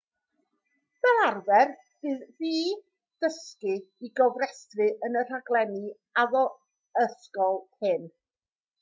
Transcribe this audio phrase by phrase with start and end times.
[1.05, 1.73] fel arfer
[2.05, 2.53] bydd ffi
[3.27, 3.77] dysgu
[4.09, 5.95] i gofrestru yn y rhaglenni
[6.27, 8.15] addysgol hyn